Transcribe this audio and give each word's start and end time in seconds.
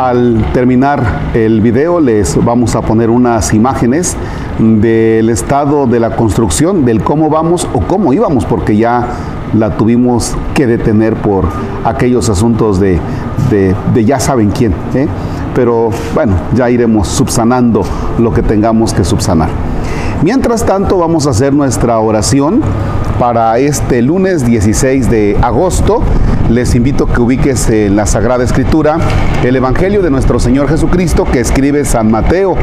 Al 0.00 0.46
terminar 0.54 1.28
el 1.34 1.60
video 1.60 2.00
les 2.00 2.42
vamos 2.42 2.74
a 2.74 2.80
poner 2.80 3.10
unas 3.10 3.52
imágenes 3.52 4.16
del 4.58 5.28
estado 5.28 5.86
de 5.86 6.00
la 6.00 6.16
construcción, 6.16 6.86
del 6.86 7.04
cómo 7.04 7.28
vamos 7.28 7.68
o 7.74 7.80
cómo 7.80 8.14
íbamos, 8.14 8.46
porque 8.46 8.78
ya 8.78 9.08
la 9.52 9.76
tuvimos 9.76 10.34
que 10.54 10.66
detener 10.66 11.16
por 11.16 11.44
aquellos 11.84 12.30
asuntos 12.30 12.80
de, 12.80 12.98
ya 14.02 14.18
saben 14.18 14.50
quién. 14.52 14.72
¿eh? 14.94 15.06
Pero 15.54 15.90
bueno, 16.14 16.32
ya 16.54 16.70
iremos 16.70 17.06
subsanando 17.06 17.82
lo 18.18 18.32
que 18.32 18.42
tengamos 18.42 18.94
que 18.94 19.04
subsanar. 19.04 19.50
Mientras 20.22 20.64
tanto, 20.64 20.96
vamos 20.96 21.26
a 21.26 21.30
hacer 21.30 21.52
nuestra 21.52 21.98
oración 21.98 22.62
para 23.20 23.58
este 23.58 24.00
lunes 24.00 24.46
16 24.46 25.10
de 25.10 25.36
agosto. 25.42 26.02
Les 26.48 26.74
invito 26.74 27.04
a 27.04 27.12
que 27.12 27.20
ubiques 27.20 27.68
en 27.68 27.94
la 27.94 28.06
Sagrada 28.06 28.42
Escritura 28.42 28.96
el 29.44 29.54
Evangelio 29.54 30.00
de 30.00 30.08
nuestro 30.08 30.40
Señor 30.40 30.70
Jesucristo 30.70 31.26
que 31.26 31.38
escribe 31.38 31.84
San 31.84 32.10
Mateo 32.10 32.56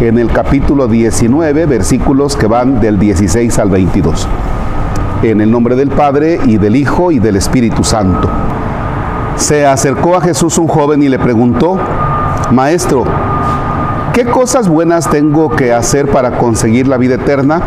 en 0.00 0.18
el 0.18 0.30
capítulo 0.30 0.86
19, 0.86 1.64
versículos 1.64 2.36
que 2.36 2.46
van 2.46 2.78
del 2.78 2.98
16 2.98 3.58
al 3.58 3.70
22. 3.70 4.28
En 5.22 5.40
el 5.40 5.50
nombre 5.50 5.76
del 5.76 5.88
Padre 5.88 6.38
y 6.44 6.58
del 6.58 6.76
Hijo 6.76 7.10
y 7.10 7.18
del 7.18 7.36
Espíritu 7.36 7.82
Santo. 7.82 8.28
Se 9.36 9.64
acercó 9.64 10.14
a 10.14 10.20
Jesús 10.20 10.58
un 10.58 10.68
joven 10.68 11.02
y 11.02 11.08
le 11.08 11.18
preguntó, 11.18 11.78
Maestro, 12.50 13.04
¿qué 14.12 14.26
cosas 14.26 14.68
buenas 14.68 15.08
tengo 15.08 15.48
que 15.48 15.72
hacer 15.72 16.10
para 16.10 16.32
conseguir 16.32 16.86
la 16.86 16.98
vida 16.98 17.14
eterna? 17.14 17.62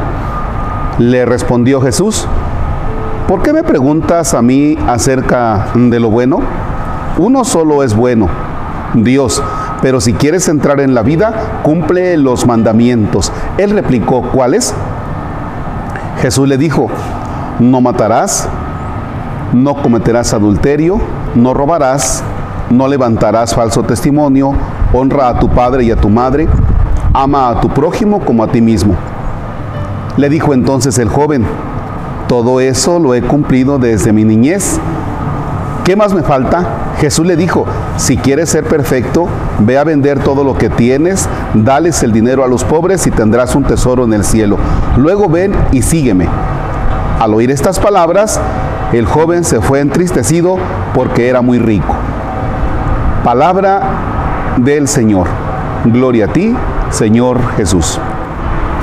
Le 0.98 1.26
respondió 1.26 1.82
Jesús, 1.82 2.26
¿por 3.28 3.42
qué 3.42 3.52
me 3.52 3.64
preguntas 3.64 4.34
a 4.34 4.42
mí 4.42 4.78
acerca 4.88 5.68
de 5.76 6.00
lo 6.00 6.10
bueno? 6.10 6.40
Uno 7.18 7.44
solo 7.44 7.84
es 7.84 7.94
bueno, 7.94 8.30
Dios, 8.94 9.44
pero 9.82 10.00
si 10.00 10.14
quieres 10.14 10.48
entrar 10.48 10.80
en 10.80 10.94
la 10.94 11.02
vida, 11.02 11.60
cumple 11.64 12.16
los 12.16 12.48
mandamientos. 12.48 13.30
Él 13.58 13.72
replicó, 13.72 14.22
¿cuáles? 14.32 14.74
Jesús 16.22 16.48
le 16.48 16.58
dijo, 16.58 16.88
no 17.60 17.82
matarás, 17.82 18.48
no 19.52 19.76
cometerás 19.76 20.34
adulterio, 20.34 21.02
no 21.36 21.54
robarás, 21.54 22.24
no 22.70 22.88
levantarás 22.88 23.54
falso 23.54 23.84
testimonio, 23.84 24.54
honra 24.94 25.28
a 25.28 25.40
tu 25.40 25.50
padre 25.50 25.84
y 25.84 25.92
a 25.92 25.98
tu 25.98 26.10
madre, 26.10 26.48
ama 27.14 27.50
a 27.50 27.60
tu 27.60 27.68
prójimo 27.68 28.22
como 28.22 28.46
a 28.46 28.48
ti 28.48 28.62
mismo. 28.62 28.96
Le 30.18 30.30
dijo 30.30 30.54
entonces 30.54 30.98
el 30.98 31.10
joven, 31.10 31.46
todo 32.28 32.60
eso 32.60 33.00
lo 33.00 33.14
he 33.14 33.22
cumplido 33.22 33.78
desde 33.80 34.14
mi 34.14 34.24
niñez. 34.24 34.80
¿Qué 35.84 35.96
más 35.96 36.14
me 36.14 36.24
falta? 36.24 36.94
Jesús 36.98 37.28
le 37.28 37.36
dijo, 37.36 37.66
si 37.98 38.18
quieres 38.18 38.50
ser 38.50 38.64
perfecto, 38.64 39.28
ve 39.60 39.78
a 39.78 39.84
vender 39.84 40.20
todo 40.20 40.44
lo 40.44 40.58
que 40.58 40.70
tienes, 40.70 41.30
dales 41.54 42.02
el 42.02 42.12
dinero 42.12 42.44
a 42.44 42.48
los 42.48 42.64
pobres 42.64 43.06
y 43.06 43.12
tendrás 43.12 43.56
un 43.56 43.66
tesoro 43.66 44.06
en 44.06 44.14
el 44.14 44.24
cielo. 44.24 44.58
Luego 44.98 45.30
ven 45.30 45.54
y 45.72 45.82
sígueme. 45.82 46.28
Al 47.20 47.34
oír 47.34 47.52
estas 47.52 47.80
palabras, 47.80 48.40
el 48.94 49.06
joven 49.06 49.44
se 49.44 49.62
fue 49.62 49.80
entristecido 49.82 50.58
porque 50.94 51.28
era 51.28 51.42
muy 51.42 51.60
rico. 51.60 51.94
Palabra 53.24 53.82
del 54.58 54.88
Señor. 54.88 55.28
Gloria 55.86 56.26
a 56.26 56.34
ti, 56.34 56.56
Señor 56.90 57.40
Jesús. 57.58 58.00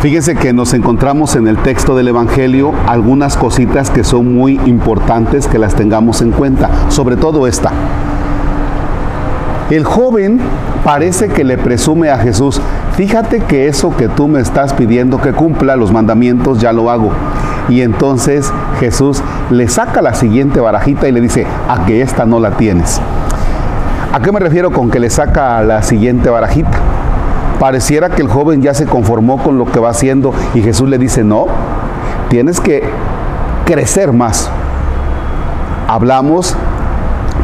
Fíjense 0.02 0.34
que 0.34 0.52
nos 0.52 0.74
encontramos 0.74 1.36
en 1.36 1.46
el 1.46 1.56
texto 1.58 1.94
del 1.94 2.08
Evangelio 2.08 2.72
algunas 2.88 3.36
cositas 3.36 3.88
que 3.88 4.02
son 4.02 4.34
muy 4.34 4.60
importantes 4.66 5.46
que 5.46 5.60
las 5.60 5.76
tengamos 5.76 6.22
en 6.22 6.32
cuenta, 6.32 6.68
sobre 6.88 7.14
todo 7.14 7.46
esta. 7.46 7.70
El 9.70 9.84
joven 9.84 10.40
parece 10.82 11.28
que 11.28 11.44
le 11.44 11.56
presume 11.56 12.10
a 12.10 12.18
Jesús, 12.18 12.60
fíjate 12.96 13.42
que 13.42 13.68
eso 13.68 13.96
que 13.96 14.08
tú 14.08 14.26
me 14.26 14.40
estás 14.40 14.74
pidiendo 14.74 15.20
que 15.20 15.32
cumpla 15.32 15.76
los 15.76 15.92
mandamientos 15.92 16.60
ya 16.60 16.72
lo 16.72 16.90
hago. 16.90 17.12
Y 17.68 17.82
entonces 17.82 18.52
Jesús 18.80 19.22
le 19.50 19.68
saca 19.68 20.02
la 20.02 20.14
siguiente 20.14 20.58
barajita 20.58 21.06
y 21.06 21.12
le 21.12 21.20
dice, 21.20 21.46
a 21.68 21.84
que 21.84 22.02
esta 22.02 22.26
no 22.26 22.40
la 22.40 22.56
tienes. 22.56 23.00
¿A 24.12 24.18
qué 24.18 24.32
me 24.32 24.40
refiero 24.40 24.72
con 24.72 24.90
que 24.90 24.98
le 24.98 25.10
saca 25.10 25.62
la 25.62 25.80
siguiente 25.80 26.28
barajita? 26.28 27.01
Pareciera 27.62 28.08
que 28.08 28.22
el 28.22 28.26
joven 28.26 28.60
ya 28.60 28.74
se 28.74 28.86
conformó 28.86 29.40
con 29.40 29.56
lo 29.56 29.66
que 29.66 29.78
va 29.78 29.90
haciendo 29.90 30.34
y 30.52 30.62
Jesús 30.62 30.88
le 30.88 30.98
dice, 30.98 31.22
no, 31.22 31.46
tienes 32.28 32.60
que 32.60 32.82
crecer 33.64 34.12
más. 34.12 34.50
Hablamos 35.86 36.56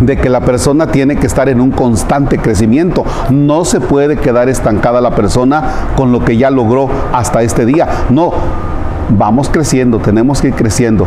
de 0.01 0.17
que 0.17 0.28
la 0.28 0.41
persona 0.41 0.89
tiene 0.89 1.15
que 1.15 1.28
estar 1.28 1.49
en 1.49 1.61
un 1.61 1.71
constante 1.71 2.39
crecimiento. 2.39 3.05
No 3.31 3.65
se 3.65 3.78
puede 3.78 4.17
quedar 4.17 4.49
estancada 4.49 5.01
la 5.01 5.15
persona 5.15 5.62
con 5.95 6.11
lo 6.11 6.25
que 6.25 6.37
ya 6.37 6.51
logró 6.51 6.89
hasta 7.12 7.43
este 7.43 7.65
día. 7.65 7.87
No, 8.11 8.33
vamos 9.11 9.49
creciendo, 9.49 10.01
tenemos 10.01 10.41
que 10.41 10.49
ir 10.49 10.55
creciendo. 10.55 11.07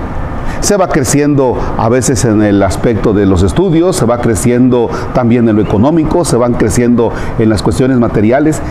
Se 0.61 0.77
va 0.77 0.87
creciendo 0.87 1.57
a 1.77 1.89
veces 1.89 2.23
en 2.23 2.41
el 2.41 2.63
aspecto 2.63 3.11
de 3.11 3.25
los 3.25 3.43
estudios, 3.43 3.97
se 3.97 4.05
va 4.05 4.19
creciendo 4.19 4.89
también 5.13 5.49
en 5.49 5.57
lo 5.57 5.61
económico, 5.61 6.23
se 6.23 6.37
van 6.37 6.53
creciendo 6.53 7.11
en 7.39 7.49
las 7.49 7.61
cuestiones 7.61 7.99
materiales 7.99 8.61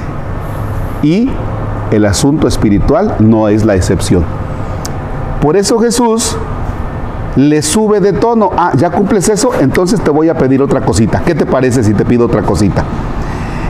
y 1.03 1.28
el 1.91 2.05
asunto 2.05 2.47
espiritual 2.47 3.16
no 3.19 3.49
es 3.49 3.65
la 3.65 3.75
excepción. 3.75 4.25
Por 5.41 5.56
eso 5.56 5.78
Jesús 5.78 6.37
le 7.37 7.62
sube 7.62 8.00
de 8.00 8.12
tono. 8.12 8.50
Ah, 8.56 8.72
ya 8.77 8.91
cumples 8.91 9.28
eso, 9.28 9.50
entonces 9.61 10.00
te 10.00 10.11
voy 10.11 10.28
a 10.28 10.34
pedir 10.37 10.62
otra 10.62 10.81
cosita. 10.81 11.22
¿Qué 11.25 11.34
te 11.34 11.47
parece 11.47 11.83
si 11.83 11.94
te 11.94 12.05
pido 12.05 12.27
otra 12.27 12.43
cosita? 12.43 12.84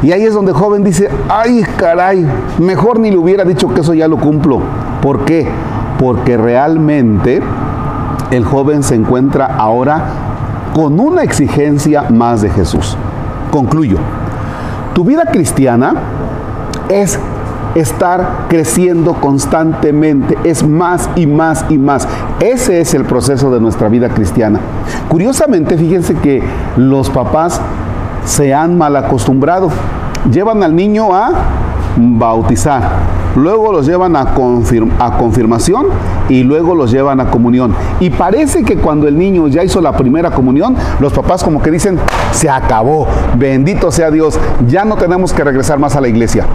Y 0.03 0.13
ahí 0.13 0.25
es 0.25 0.35
donde 0.35 0.53
el 0.53 0.57
joven 0.57 0.83
dice, 0.83 1.11
ay 1.29 1.63
caray, 1.77 2.27
mejor 2.59 2.99
ni 2.99 3.11
le 3.11 3.19
hubiera 3.19 3.45
dicho 3.45 3.69
que 3.69 3.83
eso 3.83 3.93
ya 3.95 4.09
lo 4.09 4.17
cumplo. 4.17 4.61
¿Por 5.03 5.25
qué? 5.25 5.47
Porque 5.99 6.37
realmente 6.37 7.43
el 8.31 8.45
joven 8.45 8.83
se 8.83 8.95
encuentra 8.95 9.47
ahora 9.47 10.05
con 10.75 10.99
una 11.01 11.23
exigencia 11.23 12.05
más 12.09 12.41
de 12.41 12.51
Jesús. 12.51 12.97
Concluyo. 13.51 13.99
Tu 14.95 15.05
vida 15.05 15.25
cristiana 15.31 15.95
es 16.91 17.19
estar 17.75 18.47
creciendo 18.49 19.15
constantemente, 19.15 20.37
es 20.45 20.67
más 20.67 21.09
y 21.15 21.27
más 21.27 21.65
y 21.69 21.79
más. 21.79 22.09
Ese 22.41 22.81
es 22.81 22.95
el 22.95 23.05
proceso 23.05 23.51
de 23.51 23.61
nuestra 23.61 23.89
vida 23.89 24.09
cristiana. 24.09 24.61
Curiosamente, 25.09 25.77
fíjense 25.77 26.15
que 26.15 26.43
los 26.77 27.11
papás 27.11 27.61
se 28.25 28.53
han 28.53 28.77
mal 28.77 28.97
acostumbrado. 28.97 29.71
Llevan 30.31 30.63
al 30.63 30.75
niño 30.75 31.15
a 31.15 31.33
bautizar, 31.97 32.83
luego 33.37 33.73
los 33.73 33.87
llevan 33.87 34.17
a, 34.17 34.35
confirmación 35.19 35.87
y 36.29 36.43
luego 36.43 36.75
los 36.75 36.91
llevan 36.91 37.21
a 37.21 37.31
comunión. 37.31 37.75
Y 38.01 38.11
parece 38.11 38.65
que 38.65 38.77
cuando 38.77 39.09
el 39.09 39.19
niño 39.19 39.49
ya 39.49 39.65
hizo 39.65 39.81
la 39.81 39.97
primera 39.97 40.31
comunión, 40.31 40.77
los 41.01 41.13
papás 41.13 41.43
como 41.43 41.63
que 41.63 41.71
dicen, 41.71 41.99
se 42.33 42.49
acabó, 42.49 43.07
bendito 43.37 43.91
sea 43.91 44.11
Dios, 44.11 44.39
ya 44.67 44.85
no 44.85 44.97
tenemos 44.97 45.33
que 45.33 45.45
regresar 45.45 45.79
más 45.79 45.97
a 45.97 46.01
la 46.01 46.09
iglesia. 46.09 46.47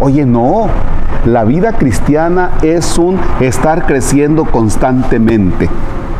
Oye, 0.00 0.24
no, 0.24 0.68
la 1.24 1.44
vida 1.44 1.72
cristiana 1.72 2.52
es 2.62 2.98
un 2.98 3.18
estar 3.40 3.86
creciendo 3.86 4.44
constantemente. 4.44 5.68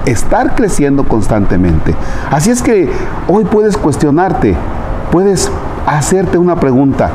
Estar 0.07 0.55
creciendo 0.55 1.05
constantemente. 1.05 1.95
Así 2.31 2.51
es 2.51 2.63
que 2.63 2.91
hoy 3.29 3.45
puedes 3.45 3.77
cuestionarte, 3.77 4.57
puedes 5.13 5.51
hacerte 5.87 6.39
una 6.39 6.57
pregunta. 6.57 7.11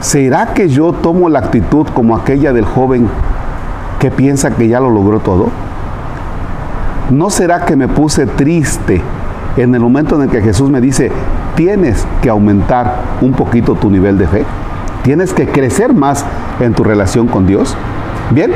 ¿Será 0.00 0.54
que 0.54 0.68
yo 0.68 0.92
tomo 0.92 1.28
la 1.28 1.40
actitud 1.40 1.86
como 1.92 2.16
aquella 2.16 2.52
del 2.52 2.64
joven 2.64 3.08
que 3.98 4.12
piensa 4.12 4.52
que 4.52 4.68
ya 4.68 4.78
lo 4.78 4.90
logró 4.90 5.18
todo? 5.18 5.50
¿No 7.10 7.30
será 7.30 7.64
que 7.64 7.74
me 7.74 7.88
puse 7.88 8.26
triste 8.26 9.02
en 9.56 9.74
el 9.74 9.80
momento 9.80 10.14
en 10.14 10.22
el 10.22 10.28
que 10.28 10.40
Jesús 10.40 10.70
me 10.70 10.80
dice, 10.80 11.10
tienes 11.56 12.06
que 12.22 12.30
aumentar 12.30 13.00
un 13.20 13.32
poquito 13.32 13.74
tu 13.74 13.90
nivel 13.90 14.18
de 14.18 14.28
fe? 14.28 14.44
Tienes 15.02 15.32
que 15.32 15.48
crecer 15.48 15.92
más 15.92 16.24
en 16.60 16.74
tu 16.74 16.84
relación 16.84 17.26
con 17.26 17.46
Dios. 17.48 17.74
Bien, 18.30 18.52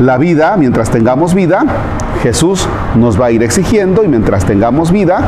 la 0.00 0.18
vida, 0.18 0.56
mientras 0.58 0.90
tengamos 0.90 1.32
vida, 1.32 1.64
Jesús 2.22 2.68
nos 2.94 3.18
va 3.18 3.26
a 3.26 3.30
ir 3.30 3.42
exigiendo 3.42 4.04
y 4.04 4.08
mientras 4.08 4.44
tengamos 4.44 4.92
vida, 4.92 5.20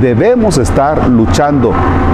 debemos 0.00 0.56
estar 0.56 1.08
luchando 1.08 1.74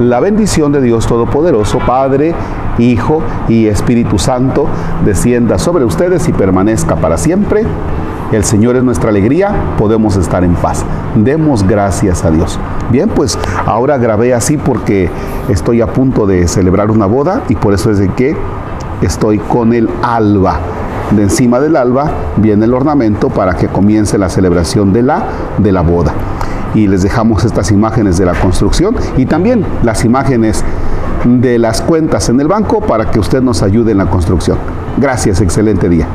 la 0.00 0.20
bendición 0.20 0.72
de 0.72 0.80
Dios 0.80 1.06
Todopoderoso, 1.06 1.78
Padre, 1.78 2.34
Hijo 2.78 3.22
y 3.48 3.66
Espíritu 3.66 4.18
Santo, 4.18 4.66
descienda 5.04 5.58
sobre 5.58 5.84
ustedes 5.84 6.28
y 6.28 6.32
permanezca 6.32 6.96
para 6.96 7.18
siempre. 7.18 7.64
El 8.32 8.44
Señor 8.44 8.76
es 8.76 8.82
nuestra 8.82 9.10
alegría, 9.10 9.74
podemos 9.76 10.16
estar 10.16 10.42
en 10.42 10.54
paz. 10.54 10.84
Demos 11.14 11.66
gracias 11.66 12.24
a 12.24 12.30
Dios. 12.30 12.58
Bien, 12.90 13.10
pues 13.10 13.38
ahora 13.66 13.98
grabé 13.98 14.32
así 14.32 14.56
porque 14.56 15.10
estoy 15.50 15.82
a 15.82 15.86
punto 15.88 16.26
de 16.26 16.48
celebrar 16.48 16.90
una 16.90 17.04
boda 17.04 17.42
y 17.50 17.56
por 17.56 17.74
eso 17.74 17.90
es 17.90 17.98
de 17.98 18.08
que 18.08 18.34
estoy 19.02 19.38
con 19.38 19.74
el 19.74 19.90
alba. 20.02 20.60
De 21.10 21.24
encima 21.24 21.60
del 21.60 21.76
alba 21.76 22.10
viene 22.38 22.64
el 22.64 22.72
ornamento 22.72 23.28
para 23.28 23.54
que 23.54 23.68
comience 23.68 24.16
la 24.16 24.30
celebración 24.30 24.94
de 24.94 25.02
la, 25.02 25.24
de 25.58 25.72
la 25.72 25.82
boda. 25.82 26.14
Y 26.74 26.86
les 26.86 27.02
dejamos 27.02 27.44
estas 27.44 27.70
imágenes 27.70 28.18
de 28.18 28.24
la 28.24 28.34
construcción 28.34 28.96
y 29.16 29.26
también 29.26 29.64
las 29.82 30.04
imágenes 30.04 30.64
de 31.24 31.58
las 31.58 31.82
cuentas 31.82 32.28
en 32.28 32.40
el 32.40 32.48
banco 32.48 32.80
para 32.80 33.10
que 33.10 33.20
usted 33.20 33.42
nos 33.42 33.62
ayude 33.62 33.92
en 33.92 33.98
la 33.98 34.06
construcción. 34.06 34.58
Gracias, 34.98 35.40
excelente 35.40 35.88
día. 35.88 36.06